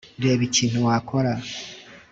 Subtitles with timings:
[0.23, 1.31] reba ikintu wakora